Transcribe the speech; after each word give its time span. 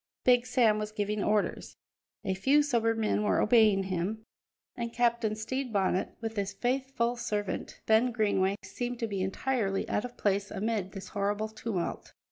Big 0.23 0.47
Sam 0.47 0.79
was 0.79 0.91
giving 0.91 1.23
orders; 1.23 1.77
a 2.25 2.33
few 2.33 2.63
sober 2.63 2.95
men 2.95 3.21
were 3.21 3.39
obeying 3.39 3.83
him, 3.83 4.25
and 4.75 4.91
Captain 4.91 5.35
Stede 5.35 5.71
Bonnet, 5.71 6.15
with 6.21 6.37
his 6.37 6.53
faithful 6.53 7.15
servant, 7.15 7.81
Ben 7.85 8.11
Greenway, 8.11 8.55
seemed 8.63 8.97
to 8.97 9.07
be 9.07 9.21
entirely 9.21 9.87
out 9.87 10.03
of 10.03 10.17
place 10.17 10.49
amid 10.49 10.93
this 10.93 11.09
horrible 11.09 11.49
tumult. 11.49 12.13